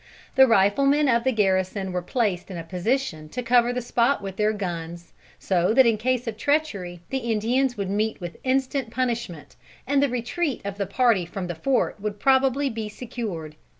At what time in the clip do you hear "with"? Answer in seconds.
4.19-4.35, 8.19-8.37